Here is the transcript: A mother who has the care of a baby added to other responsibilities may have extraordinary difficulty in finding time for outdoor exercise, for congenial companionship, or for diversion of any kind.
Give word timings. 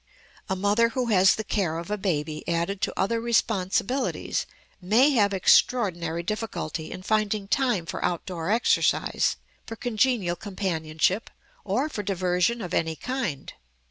A 0.49 0.55
mother 0.55 0.89
who 0.89 1.09
has 1.11 1.35
the 1.35 1.43
care 1.43 1.77
of 1.77 1.91
a 1.91 1.95
baby 1.97 2.43
added 2.49 2.81
to 2.81 2.99
other 2.99 3.21
responsibilities 3.21 4.47
may 4.81 5.11
have 5.11 5.31
extraordinary 5.31 6.23
difficulty 6.23 6.91
in 6.91 7.03
finding 7.03 7.47
time 7.47 7.85
for 7.85 8.03
outdoor 8.03 8.49
exercise, 8.49 9.35
for 9.67 9.75
congenial 9.75 10.35
companionship, 10.35 11.29
or 11.63 11.87
for 11.87 12.01
diversion 12.01 12.63
of 12.63 12.73
any 12.73 12.95
kind. 12.95 13.53